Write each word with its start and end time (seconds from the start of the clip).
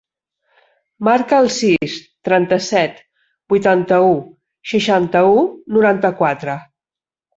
Marca 1.07 1.41
el 1.43 1.49
sis, 1.55 1.97
trenta-set, 2.29 2.97
vuitanta-u, 3.55 4.11
seixanta-u, 4.73 5.37
noranta-quatre. 5.77 6.57